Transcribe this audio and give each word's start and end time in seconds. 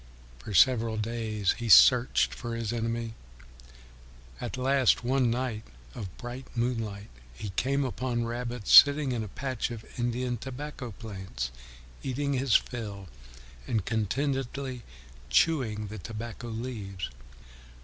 For 0.39 0.55
several 0.55 0.97
days 0.97 1.51
he 1.59 1.69
searched 1.69 2.33
for 2.33 2.55
his 2.55 2.73
enemy. 2.73 3.13
At 4.39 4.57
last, 4.57 5.03
one 5.03 5.29
night 5.29 5.61
of 5.93 6.17
bright 6.17 6.47
moonlight, 6.57 7.09
he 7.35 7.51
came 7.51 7.85
upon 7.85 8.25
Rabbit 8.25 8.67
sitting 8.67 9.11
in 9.11 9.23
a 9.23 9.27
patch 9.27 9.69
of 9.69 9.85
Indian 9.99 10.37
tobacco 10.37 10.89
plants, 10.89 11.51
eating 12.01 12.33
his 12.33 12.55
fill 12.55 13.09
and 13.67 13.85
contentedly 13.85 14.81
chewing 15.29 15.85
the 15.85 15.99
tobacco 15.99 16.47
leaves. 16.47 17.11